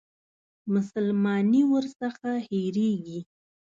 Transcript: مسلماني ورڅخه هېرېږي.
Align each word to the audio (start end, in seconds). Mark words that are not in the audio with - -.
مسلماني 0.73 1.61
ورڅخه 1.71 2.33
هېرېږي. 2.47 3.19